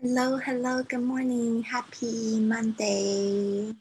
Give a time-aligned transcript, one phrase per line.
[0.00, 3.74] Hello, hello, good morning, happy Monday。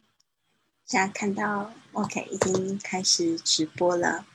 [0.84, 4.26] 现在看到 OK 已经开始直播了，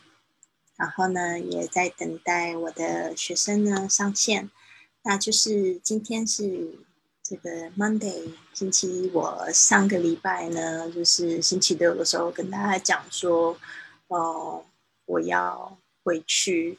[0.77, 4.49] 然后呢也在等待我的学生呢上线。
[5.03, 6.79] 那就是今天是
[7.21, 13.59] 这个 Monday 星期一，我上个礼拜呢就是星期六的时候跟大家讲说，
[14.07, 14.65] 哦，
[15.07, 16.79] 我要回去，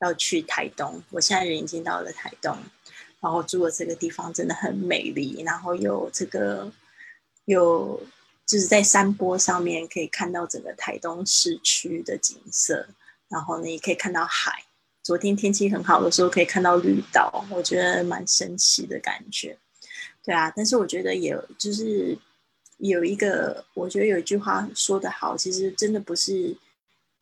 [0.00, 1.04] 要去台东。
[1.10, 2.58] 我现在人已经到了台东。
[3.20, 6.72] 然后住的这个地方真的很美丽，然后有这个
[7.44, 8.00] 有
[8.46, 12.88] 就是在山坡上面可以看到整个台东市区的景色，
[13.28, 14.64] 然后呢也可以看到海。
[15.02, 19.58] 昨天天气很好的时候可以看到绿岛，我觉得蛮神奇的感觉。
[20.22, 22.16] 对啊，但是我觉得也就是
[22.76, 26.56] 有一个，我觉得有一句话说得好，其实真的不是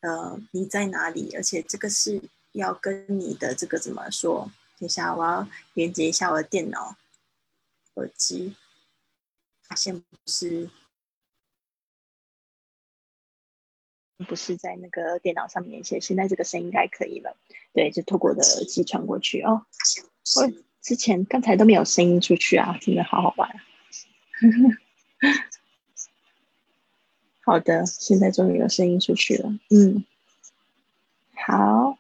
[0.01, 2.21] 呃你在哪里，而且这个是
[2.53, 4.51] 要跟你的这个怎么说？
[4.79, 6.97] 等一下，我要连接一下我的电脑
[7.95, 8.55] 耳机，
[9.63, 10.71] 发现不是
[14.29, 17.37] 不是在那个电脑上面连线，现在这个声音应该可以了。
[17.73, 19.67] 对，就透过我的耳机传过去哦。
[20.37, 23.51] 我之前刚才都没有声音出去啊，真的好好玩。
[27.45, 29.59] 好的，现在终于有声音出去了。
[29.71, 30.05] 嗯，
[31.35, 31.98] 好。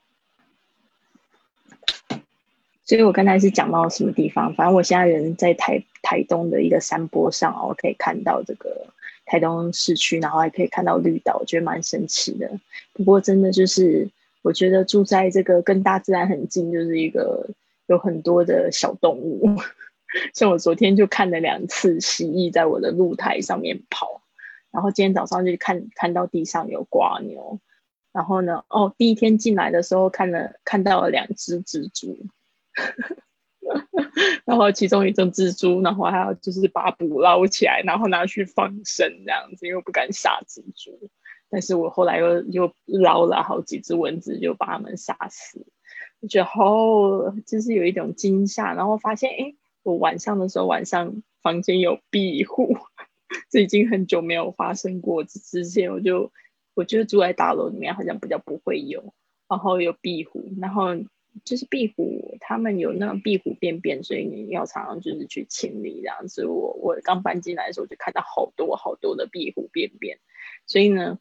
[2.88, 4.54] 所以我刚才是讲到什么地方？
[4.54, 8.86] 反正我现在人在台台东的一个山坡上哦，可以看到这个
[9.26, 12.50] 台东市区，然后还可以看到绿岛，我觉得蛮神奇的。
[12.94, 14.08] 不过真的就是，
[14.40, 17.50] 我觉得住在这个跟大自然很近，就是一个
[17.88, 19.54] 有很多的小动物。
[20.32, 24.22] 像我昨天就看了两次蜥蜴在我的露台上面跑，
[24.70, 27.58] 然后今天早上就看看到地上有瓜牛，
[28.14, 32.16] 然后呢，哦，第一天进来的时候看了看到了两只蜘蛛。
[34.46, 41.10] 然后其中一种蜘蛛，然后还要就是把捕捞起来，然后拿去放生这样子，因为不敢杀蜘蛛。
[41.50, 45.66] 但是我后来又又捞了好几只蚊子，就把它们杀死。
[46.20, 52.76] 我觉得好，就是有一种惊吓，然后发现，哎，我晚上的时候晚上房间有壁虎，
[53.50, 55.24] 这已经很久没有发生过。
[55.24, 56.32] 之前我就
[56.74, 59.12] 我觉得住在大楼里面好像比较不会有，
[59.48, 60.96] 然后有壁虎，然后。
[61.44, 66.46] 就是壁虎，他们有那种壁虎便便，所以你要常常就是去清理这样子。
[66.46, 70.18] 我我刚搬进来的时候就看到好多好多的壁虎便便，
[70.66, 71.18] 所以呢，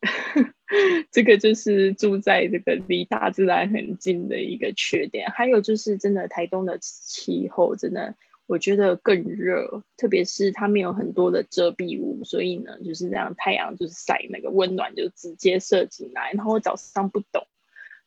[1.10, 5.30] 这个就是住在这个离大自然很近的一个缺点。
[5.30, 8.14] 还有就是真的台东的气候真的，
[8.46, 16.32] 我觉得更热，特别是它没有很多的遮蔽物，所以呢就是这样太阳就是晒那个温暖就直接射进来。
[16.32, 17.46] 然后我早上不懂。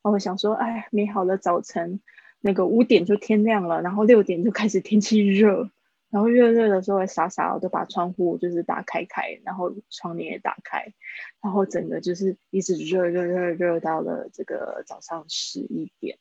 [0.04, 2.02] 然后想说，哎，美好的早晨，
[2.42, 5.72] 那个五点就天亮了，然后六点就开始天气热，
[6.10, 10.94] 然后热热的时候，傻傻的把窗户就是打开开，然后窗帘也打开，
[11.42, 16.18] 然后整个就是一直热热热热到了这个早上十一点，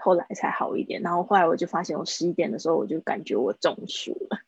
[0.00, 1.02] 后来才好一点。
[1.02, 4.38] 然后后来我就发现，我十一点的时候我就感觉我中暑了，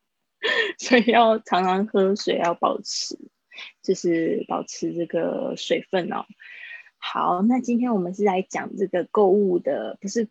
[0.78, 3.18] 所以要常常喝水，要保持，
[3.82, 6.26] 就是保持这个水分哦。
[7.04, 10.28] 好，那今天我们是来讲这个购物的，不是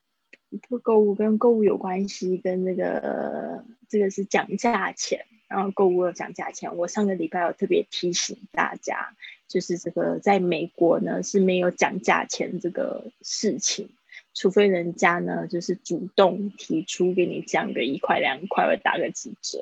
[0.69, 6.77] 不购物跟购物有关系，跟那个这个是讲价钱，然后购物要讲价钱。
[6.77, 9.13] 我上个礼拜有特别提醒大家，
[9.49, 13.89] 就是这个在美国呢是没有讲价钱这个事情，
[14.33, 19.59] 除非人家呢就是主动提出给你降个一块两块或打个几折，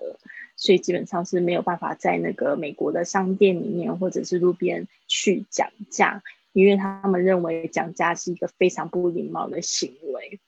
[0.55, 6.21] 所以基本上是没有办法在那个美国的商店里面或者是路边去讲价。
[6.51, 10.39] 因为他们认为讲价是一个非常不礼貌的行为，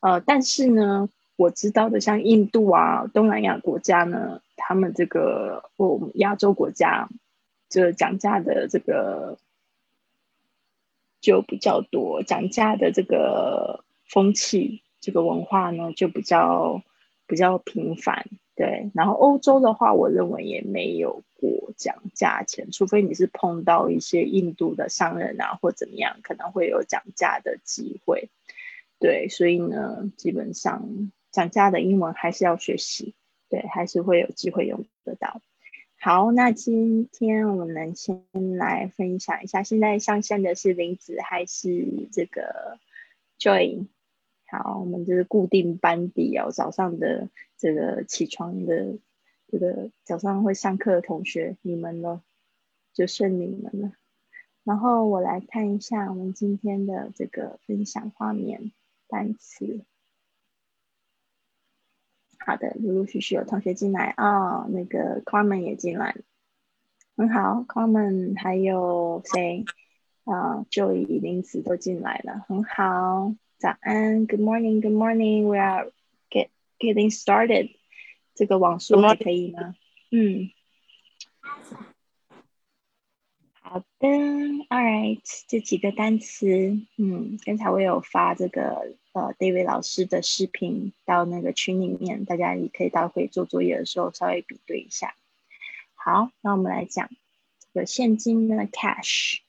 [0.00, 7.08] 呃，但是呢，我知道的像印度啊、东南亚国家呢，他们这个我们亚洲国家，
[7.68, 9.38] 这讲价的这个
[11.20, 16.82] 就比较多，讲价的这个风气、这个文化呢，就比较
[17.26, 18.26] 比较频繁。
[18.60, 28.28] 对，然后欧洲的话，我认为也没有过讲价钱，除非你是碰到一些印度的商人啊，或怎么样，可能会有讲价的机会。
[28.98, 33.14] 对，所以呢，基本上讲价的英文还是要学习，
[33.48, 35.40] 对，还是会有机会用得到。
[35.98, 38.26] 好，那今天我们先
[38.58, 42.78] 来分享一下，现在上线的是林子还是这个
[43.38, 43.86] Joy？
[44.50, 46.50] 好，我们这是固定班底哦。
[46.50, 48.98] 早上的这个起床的
[49.48, 52.22] 这个早上会上课的同学，你们呢，
[52.92, 53.92] 就剩你们了。
[54.64, 58.72] 然后我来看一下我们今天的这个分享画面
[59.08, 59.84] 单词。
[62.38, 66.16] 好的，陆陆续续有同学进来啊，那个 Carmen 也进来，
[67.16, 69.64] 很好，Carmen 还有谁
[70.24, 75.92] 啊？Joey、林子都进来了，很好，早安，Good morning，Good morning，We are
[76.30, 76.48] get
[76.78, 77.76] getting started，
[78.34, 79.76] 这个网速还可以吗？
[80.10, 80.50] 嗯。
[83.60, 95.14] 好的，All right，这几个单词，嗯，刚才我有发这个呃，David 老师的视频到那个群里面，大家也可以到会做作业的时候稍微比对一下。
[95.94, 97.10] 好，那我们来讲
[97.74, 99.40] 这个现金呢，cash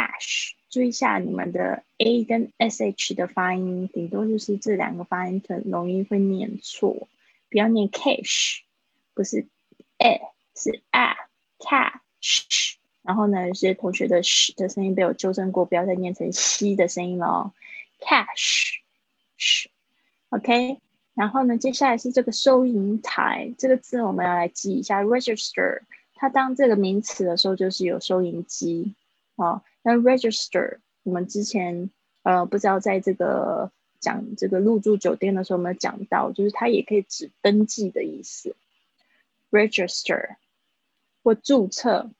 [0.00, 7.06] Cash，注意一下你们的 a 跟 sh 的发音，顶多就是这两个发音很容易会念错，
[7.50, 8.60] 不要念 cash。
[9.12, 9.46] 不是
[9.98, 10.22] a
[10.56, 11.14] 是 a
[11.58, 17.52] cash，然后呢，有些同学的 sh 的声音被我纠正过，不要再念成 x 的声音了哦。
[20.30, 20.78] cash，OK，
[21.12, 25.82] 然后呢，接下来是这个收银台这个字，我们要来记一下 register，
[26.14, 28.94] 它当这个名词的时候就是有收银机
[29.36, 29.62] 啊。
[29.82, 31.90] 那 register，我们之前
[32.22, 38.54] 呃不知道在这个讲这个入住酒店的时候有没有讲到，就是它也可以指登记的意思。
[39.50, 40.36] register
[41.24, 42.10] 或注册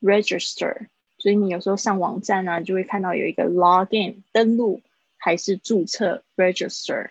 [0.00, 4.82] ，register，所以你有时候上网站啊，就会看到有一个 login 登录
[5.16, 7.10] 还是注册 register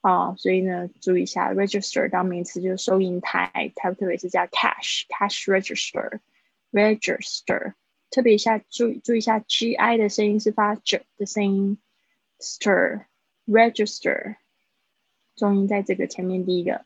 [0.00, 6.20] 啊，所以呢，注意一下 register 当名词就是收银台，它特别是叫 cash cash register
[6.70, 7.72] register，
[8.12, 11.78] 特别一下注注意一下 g i 的声音是发 j 的声音
[12.38, 13.06] ，stir
[13.46, 14.36] register
[15.34, 16.84] 重音在这个前面第一个。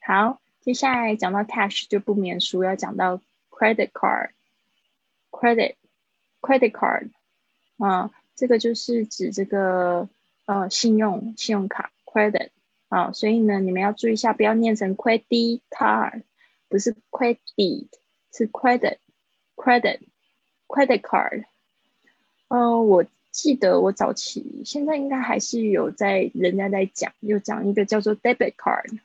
[0.00, 5.76] 好，接下来讲到 cash 就不免俗，要讲到 credit card，credit
[6.40, 7.10] credit card
[7.78, 10.08] 啊，这个就是指这个
[10.46, 12.48] 呃信用信用卡 credit
[12.88, 16.24] 啊，所以呢，你们要注意一下，不要念成 credit card，
[16.68, 17.86] 不是 credit，
[18.32, 18.98] 是 credit
[19.62, 20.00] credit
[20.66, 21.44] credit card。
[22.48, 28.98] 呃，我记得我早期现在应该还是有在人家在讲，有讲一个叫做 debit card。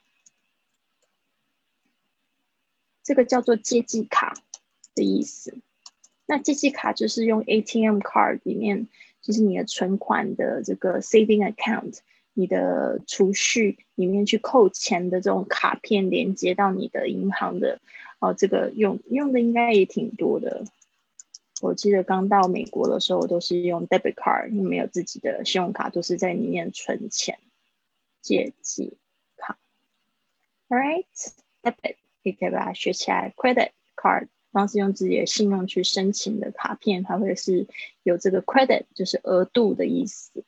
[3.04, 4.33] 这个叫做借记卡
[4.95, 5.57] 的意思。
[6.25, 8.88] 那借记卡就是用 ATM card 里面，
[9.21, 12.00] 就是你的存款的这个 saving account，
[12.33, 17.80] 你的储蓄里面去扣钱的这种卡片，连接到你的银行的。
[18.19, 20.65] 哦，这个用用的应该也挺多的。
[21.61, 27.39] 我记得刚到美国的时候，都是用 debit card，因为没有自己的信用卡，都是在里面存钱。
[28.21, 28.97] 借记
[29.37, 29.57] 卡
[30.69, 31.95] ，All right，debit。
[32.33, 37.67] 可以把它学起来，credit card，方是用自己的信用去申请的卡片，它会是
[38.03, 40.43] 有这个 credit，就是额度的意思。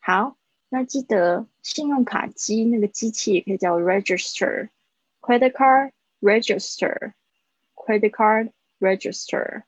[0.00, 0.36] 好，
[0.68, 5.92] 那记得信用卡机那个机器也可以叫 register，credit card
[6.26, 8.50] register，credit card
[8.80, 9.62] register。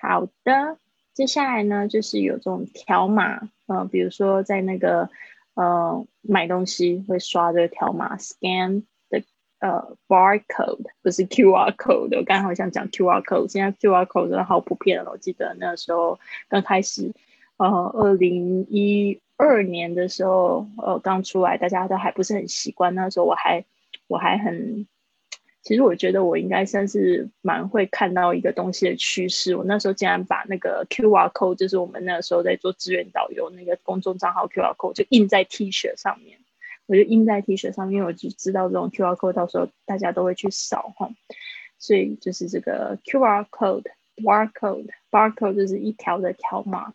[0.00, 0.78] 好的，
[1.14, 5.08] 接下来呢就是有这种条码，嗯，比如说在那个
[5.54, 8.82] 呃买东西会刷这个条码，scan。
[9.58, 15.10] 呃，barcode 不是 QR code，我刚好想讲 QR code，现在 QR code 真的好普遍了。
[15.10, 16.20] 我记得那时候
[16.50, 17.10] 刚开始，
[17.56, 22.94] 呃，二零一二年的时候，呃，刚出来，大家都还不是很习惯。
[22.94, 23.64] 那时候我还
[24.08, 24.86] 我还很，
[25.66, 29.56] 其实我觉得我应该算是蛮会看到一个东西的趋势。
[29.56, 36.38] 我那时候竟然把那个 QR code，就是我们那时候在做志愿导游那个公众账号 QR code，就印在 T 恤上面。
[36.86, 41.10] 我就印在 T 恤上，因为我就知道这种 QR code 到时候大家都会去扫哈，
[41.80, 46.94] 所以就是这个 QR code，barcode，barcode 就是一条的条码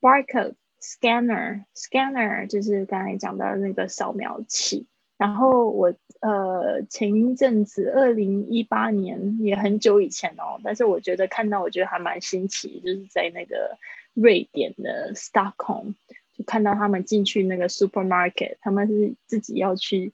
[0.00, 4.86] ，barcode scanner，scanner 就是刚才讲到那个扫描器。
[5.18, 13.76] 然后我呃前一阵子，二零一八年也很久以前哦，但是我觉得看到我觉得还蛮新奇，就是在那个
[14.14, 15.94] 瑞典的 Stockholm。
[16.36, 20.12] 就看到他们进去那个 supermarket，他们是自己要去，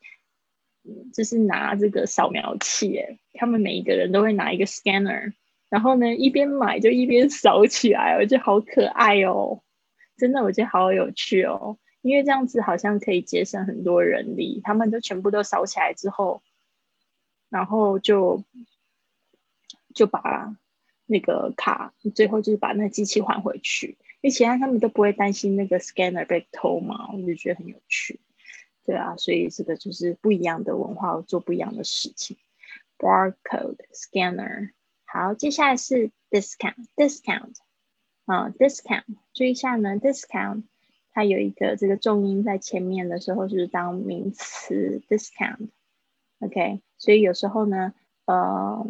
[1.12, 2.98] 就是拿这个扫描器，
[3.34, 5.34] 他们每一个人都会拿一个 scanner，
[5.68, 9.60] 然后呢一边买就一边 扫起来，我觉得好可爱哦，
[10.16, 16.42] 真的我觉得好有趣哦，因为这样子好像可以节省很多人力，他们都全部都扫起来之后，
[17.48, 18.44] 然后就
[19.94, 20.54] 就把
[21.06, 23.96] 那个卡，最后就是把那机器还回去。
[24.20, 28.20] 因为其他他们都不会担心那个 scanner 被偷嘛，我就觉得很有趣，
[28.84, 32.36] 对啊，所以这个就是不一样的文化做不一样的事情。
[32.98, 34.72] barcode scanner，
[35.06, 37.54] 好，接下来是 discount discount
[38.26, 40.64] 啊，discount，注意一下呢，discount
[41.14, 47.94] 它有一个这个重音在前面的时候是当名词，discount，OK，所以有时候呢，
[48.26, 48.84] 呃，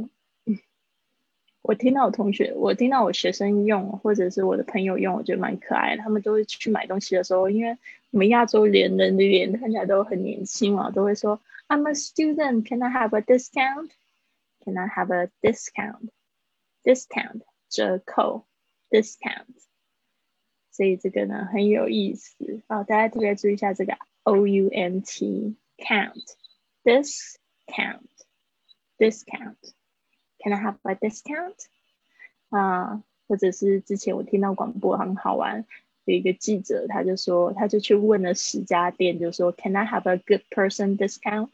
[1.63, 6.03] 我听到我同学，我听到我学生用，或者是我的朋友用，我觉得蛮可爱的。
[6.03, 7.79] 他们都会去买东西的时候，因为
[8.11, 13.91] 我们亚洲人的脸看起来都很年轻嘛，都会说，I'm a student, can I have a discount?
[14.65, 16.09] Can I have a discount?
[16.83, 18.47] Discount 折扣。
[18.91, 19.47] discount，
[20.75, 26.35] 所以这个呢很有意思啊，大家特别注意一下这个 o u n t count
[26.83, 28.01] discount
[28.99, 29.55] discount。
[30.41, 31.55] Can I have a discount？
[32.49, 35.65] 啊，或者是之前我听到广播很好玩，
[36.07, 41.51] 有一个记者他就说，他就去问了十家店，就说 Can I have a good person discount？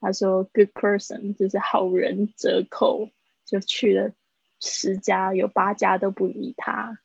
[0.00, 3.10] 他说 Good person 就是好人折扣，
[3.44, 4.12] 就去了。
[4.60, 7.00] 十家有八家都不理他，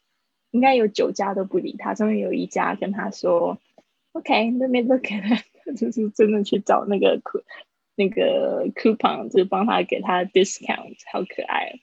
[0.51, 1.93] 应该有九家都不理他。
[1.93, 3.59] 终于有一家跟他说
[4.13, 5.45] ：“OK，let me look at it。”
[5.77, 7.43] 就是真的去找那个 cou
[7.95, 11.79] 那个 coupon，就是帮他给他 discount，好可爱。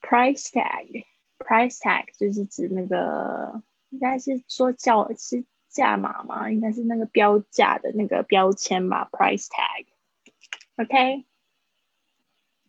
[0.00, 9.08] Price tag，price tag 就是指那个应该是说叫是价码嘛，应该是那个标价的那个标签吧。
[9.12, 11.24] Price tag，OK。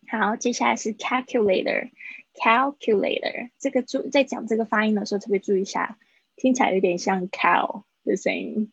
[0.08, 1.90] 好，接下来是 calculator。
[2.36, 5.98] Calculator 这个注在讲这个发音的时候特别注意一下，
[6.36, 8.72] 听起来有点像 cow 的声音。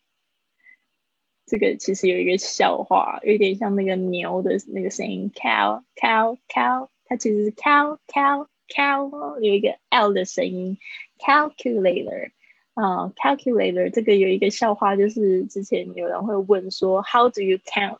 [1.45, 10.77] 这个其实有一个笑话，有点像那个牛的那个声音，cow cow cow，它其实是 cow cow cow，有一个 l 的声音
[11.19, 12.31] ，calculator
[12.73, 17.99] 啊，calculator 这个有一个笑话，就是之前有人会问说，How do you count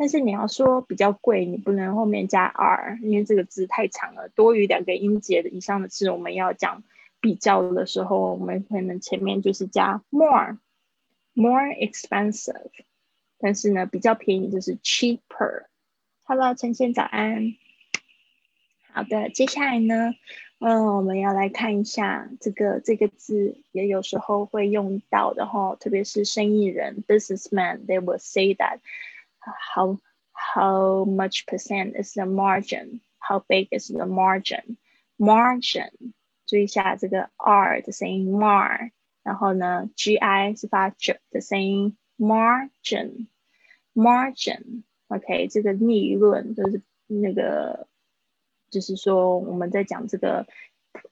[0.00, 4.30] 但是你要说比较贵，你不能后面加 r，因为这个字太长了。
[4.30, 6.82] 多于两个音节的以上的字，我们要讲
[7.20, 12.70] 比较的时候，我们可能前面就是加 more，more expensive。
[13.38, 15.66] 但是呢，比较便宜就是 cheaper。
[16.22, 17.54] Hello，陈先早安。
[18.94, 20.14] 好的，接下来呢，
[20.60, 28.78] 嗯，我们要来看一下这个这个字，也有时候会用到的哈，特别是生意人 businessman，they will say that。
[29.73, 29.99] how
[30.31, 33.01] how much percent is the margin?
[33.19, 34.77] How big is the margin?
[35.17, 36.13] Margin，
[36.45, 38.91] 注意一下这个 r 的声音 mar，
[39.23, 43.27] 然后呢 gi 是发 j 的声音 margin
[43.93, 47.87] margin。OK，这个利润就是那个，
[48.69, 50.45] 就是说我们在讲这个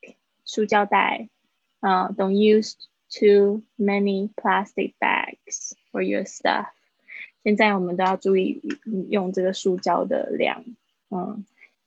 [0.44, 1.28] 塑胶袋
[1.80, 2.74] 啊，Don't use
[3.10, 6.68] too many plastic bags for your stuff。
[7.42, 8.60] 现在我们都要注意
[9.10, 10.64] 用这个塑胶的量，
[11.10, 11.44] 嗯，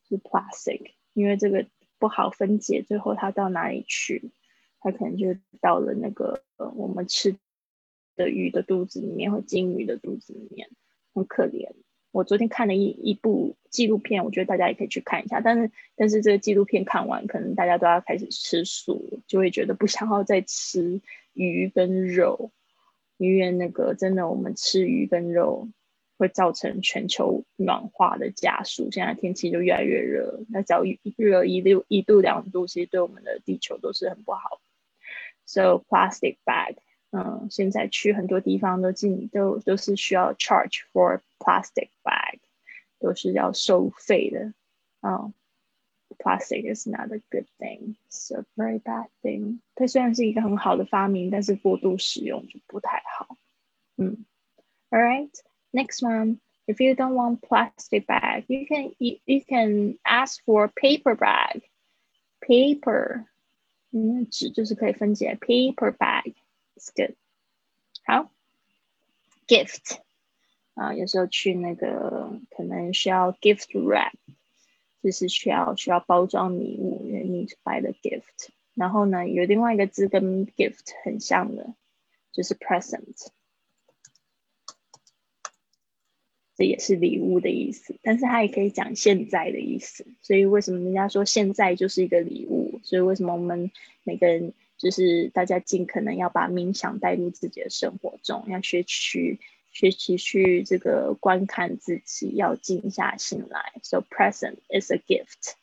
[0.07, 1.65] 是 plastic，因为这个
[1.97, 4.31] 不好分解，最后它到哪里去？
[4.79, 7.35] 它可能就到了那个我们吃
[8.15, 10.69] 的鱼的肚子里面，或金鱼的肚子里面，
[11.13, 11.73] 很可怜。
[12.11, 15.41] 我昨天看了一一部纪录片，我觉得大家也可以去看一下。
[15.41, 21.01] 但是，但是这个纪录片看完，可能大家都要开始吃素，就会觉得不想要再吃
[21.33, 22.51] 鱼跟肉，
[23.17, 25.69] 因为那个真的，我们吃鱼跟肉
[26.17, 28.89] 会造成全球暖化的加速。
[28.91, 34.59] 现在天气就越来越热，那只要一热一度一度两度，其实对我们的地球都是很不好。
[35.45, 36.75] So plastic bag.
[37.10, 42.40] 嗯，现在去很多地方都进都都是需要 charge for plastic bag，
[42.98, 44.52] 都是要收费的。
[45.00, 45.32] 嗯，
[46.18, 49.60] plastic is not a good thing, it's a very bad thing。
[49.74, 53.36] 它虽然是一个很好的发明，但是过度使用就不太好。
[53.96, 54.24] 嗯，
[54.90, 55.30] All right,
[55.72, 56.38] next one.
[56.66, 61.62] If you don't want plastic bag, you can you, you can ask for paper bag.
[62.40, 63.26] Paper，
[63.90, 66.34] 嗯，纸就是可以分解 paper bag。
[66.95, 67.15] Good，。
[68.05, 68.31] 好
[69.47, 69.99] ，gift
[70.73, 74.13] 啊，有时候去那个可能需要 gift wrap，
[75.03, 78.49] 就是需要需要包装礼物，need to buy the gift。
[78.73, 81.75] 然后呢，有另外一个字跟 gift 很像的，
[82.31, 83.27] 就是 present，
[86.55, 90.07] 这也是礼物的意思，但是它也可以讲现在的意思。
[90.21, 92.79] 所以为什么人家说现在就是一个礼物？
[92.83, 93.71] 所以为什么我们
[94.03, 94.53] 每个人？
[94.79, 99.39] 就是大家尽可能要把冥想带入自己的生活中，要学习
[99.71, 103.73] 学习去这个观看自己，要静下心来。
[103.83, 105.53] So present is a gift.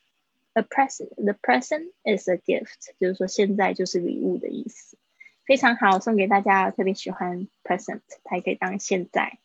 [0.53, 4.97] A present, the present is a gift，就是说现在就是礼物的意思。
[5.45, 6.71] 非常好，送给大家。
[6.71, 9.39] 特别喜欢 present，它也可以当现在、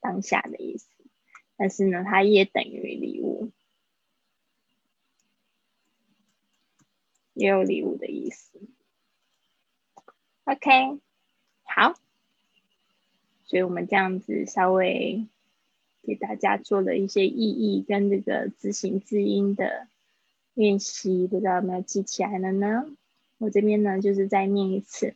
[0.00, 0.86] 当下的意思。
[1.56, 3.50] 但是呢，它也等于礼物，
[7.34, 8.60] 也有礼物的意思。
[10.49, 10.99] OK，
[11.63, 11.95] 好，
[13.43, 15.27] 所以我们这样子稍微
[16.03, 19.87] 给大家做了一些意义跟这个字形字音的
[20.53, 22.85] 练习，不知道有没有记起来了呢？
[23.37, 25.15] 我这边呢就是再念一次：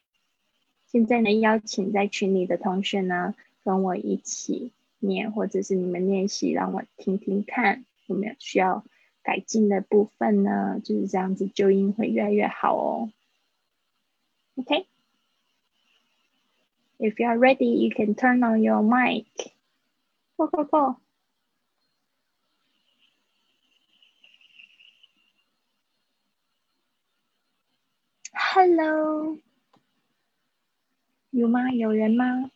[0.87, 8.85] 现在呢，邀请在群里的同学呢，跟我一起念，或者是你们练习，让我听听看有没有需要
[9.23, 10.81] 改进的部分呢？
[10.85, 13.13] 就是这样子，纠音会越来越好哦。
[14.57, 19.27] OK。If you are ready, you can turn on your mic.
[20.40, 20.96] Go, go, go.
[28.32, 29.38] Hello，
[31.32, 31.70] 有吗？
[31.72, 32.50] 有人吗？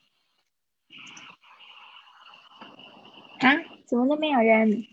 [3.41, 3.51] 啊？
[3.85, 4.85] 怎么都没有人？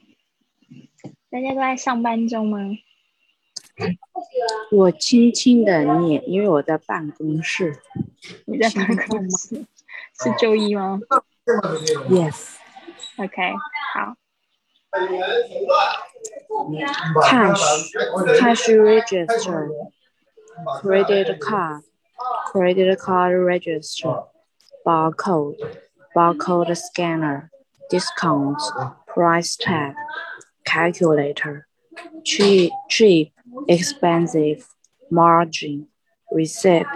[1.30, 2.58] 大家都在上班中吗？
[4.72, 7.80] 我轻轻的念，因为我在办公室。
[8.46, 9.64] 你在办公室？
[10.20, 10.98] 是周一吗
[12.08, 12.56] ？Yes。
[13.20, 13.54] OK，
[13.92, 14.16] 好。
[17.28, 17.92] Cash,
[18.38, 19.70] cash register,
[20.80, 21.82] credit card,
[22.46, 24.24] credit card register,
[24.86, 25.56] barcode,
[26.16, 27.50] barcode scanner,
[27.90, 28.60] discount,
[29.06, 29.94] price tag,
[30.64, 31.66] calculator,
[32.24, 33.32] cheap, cheap,
[33.68, 34.66] expensive,
[35.10, 35.86] margin,
[36.32, 36.86] receipt,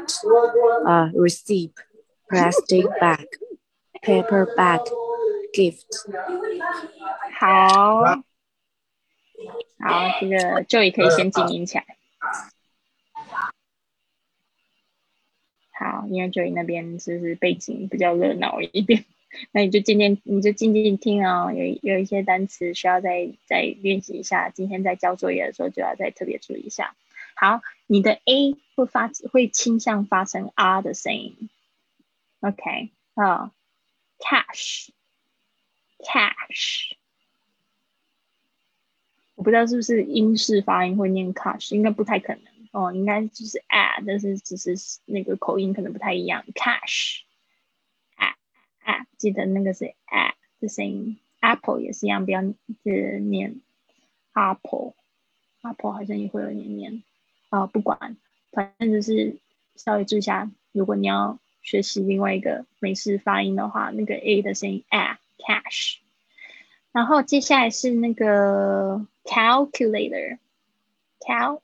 [0.86, 1.72] uh, receipt,
[2.30, 3.26] plastic bag,
[4.02, 4.80] paper bag,
[5.54, 5.86] gift.
[7.38, 8.02] 好，
[9.78, 11.86] 好，这个 Joey 可以先静音起来。
[15.72, 19.04] 好，因为 Joey 那边就是背景比较热闹一点，
[19.52, 21.52] 那你就渐渐你就静静听哦。
[21.52, 26.96] 有有一些单词需要再再练习一下，今天在交作业的时候就要再特别注意一下。
[27.36, 31.50] 好，你的 A 会发会倾向发成 R 的声音。
[32.40, 33.50] OK 啊
[36.04, 36.92] cash，
[39.34, 46.44] 我不知道是不是英式发音会念 cash，应该不太可能哦，应该就是 a，但是只是那个口音可能不太一样。
[46.54, 48.34] cash，a
[48.84, 51.18] a，记得那个是 a 的声音。
[51.40, 53.60] Apple 也是一样，不要就是念
[54.32, 57.02] apple，apple 好像也会有点念。
[57.50, 58.16] 啊，不管，
[58.50, 59.36] 反正就是
[59.76, 60.50] 稍微注意下。
[60.72, 65.98] 如果你要学习另外一个美式发音的话，那个 a 的声音 a cash。
[66.92, 71.60] 然后接下来是那个 calculator，cal。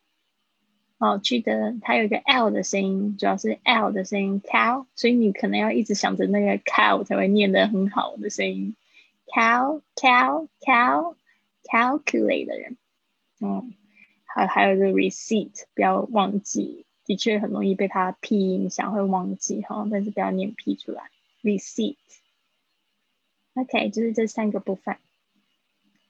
[0.98, 8.76] 哦，记得它有一个 l 的声音，主要是 l 的声音 cal，所以你可能要一直想着那个 cal 才会念得很好的声音。
[9.26, 11.14] cal cal cal
[11.64, 12.74] calculator，
[13.40, 13.74] 嗯。
[14.32, 19.88] 还还有一个 receipt，不要忘记，的确很容易被它 p 影响，会忘记哈。
[19.90, 21.10] 但是不要念 p 出来
[21.42, 21.96] ，receipt
[23.54, 24.96] OK，就是这三个部分，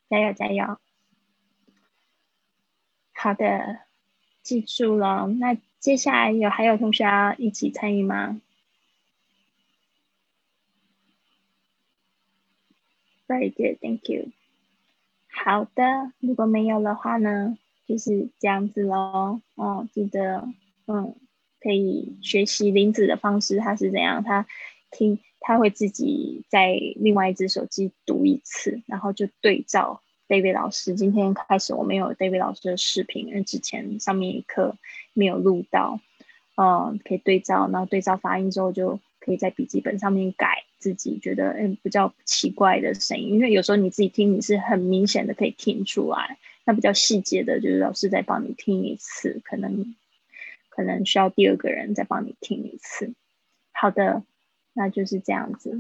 [0.09, 0.79] 加油加油。
[3.13, 3.81] 好的，
[4.43, 5.27] 记住了。
[5.27, 8.41] 那接下来有还有同学要一起参与吗
[13.27, 14.33] ？Very good，Thank you。
[15.29, 17.57] 好的，如果没有的话呢？
[17.87, 20.49] 就是这样子喽，哦，记得，
[20.87, 21.17] 嗯，
[21.59, 24.23] 可以学习林子的方式，他是怎样？
[24.23, 24.47] 他
[24.93, 30.95] 听，他会自己在另外一只手机读一次，然后就对照 David 老师。
[30.95, 34.77] 今天开始我没有 David 老师的视频，因为之前上面一课
[35.15, 35.99] 没有录到，
[36.57, 46.39] 嗯，可以对照，然后对照发音之后，就可以在笔记本上面改自己觉得嗯比较奇怪的声音，因为有时候你自己听你是很明显的可以听出来。
[46.67, 49.97] 那比较细节的，就是老师再帮你听一次，可能
[50.69, 53.15] 可能需要第二个人再帮你听一次。
[53.73, 54.23] 好的，
[54.81, 55.79] 那就是这样子。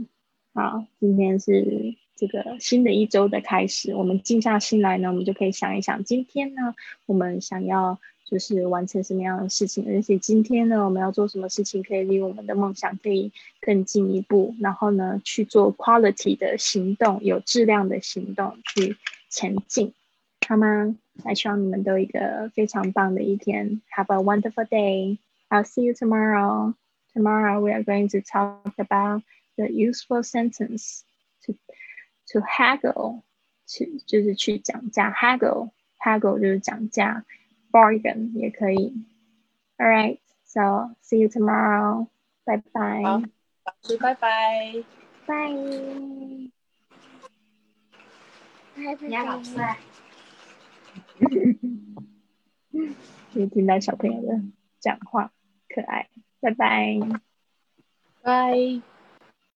[0.53, 6.75] 好，今天是这个新的一周的开始，我们静下心来呢，我们就可以想一想，今天呢，
[7.07, 13.33] 我们想要就是完成什么样的事情，而且今天呢，我们要做什么事情可以离我们的梦想可以
[13.63, 18.99] 更进一步，然后呢，去做 quality 的行动，有质量的行动去
[19.31, 19.95] 前进。
[20.47, 20.95] 好吗？
[21.25, 23.81] 那希望你们都一个非常棒的一天。
[23.97, 25.17] Have a wonderful day.
[25.49, 26.75] I'll see you tomorrow.
[27.14, 29.24] Tomorrow we are going to talk about
[29.56, 31.04] the useful sentence
[31.46, 31.54] to
[32.28, 33.24] to haggle
[33.68, 37.24] 去就是去讲价，haggle haggle 就是讲价，
[37.72, 38.94] bargain 也可以。
[39.78, 42.08] All right, so see you tomorrow.
[42.46, 43.04] Bye bye.
[43.04, 43.22] 好，
[43.64, 44.84] 老师拜拜。
[45.26, 45.50] 拜。
[45.50, 46.52] 你
[49.16, 49.56] 好，老师。
[53.34, 54.42] 可以听到小朋友的
[54.80, 55.32] 讲话，
[55.70, 56.10] 可爱，
[56.41, 56.99] 拜拜，
[58.23, 59.00] 拜。